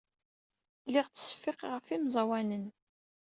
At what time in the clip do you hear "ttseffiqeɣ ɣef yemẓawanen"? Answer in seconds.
1.07-2.65